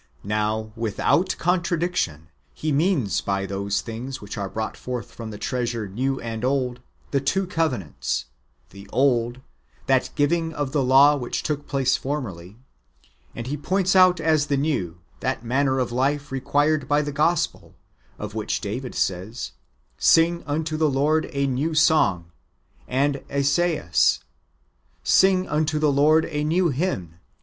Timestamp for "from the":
5.11-5.37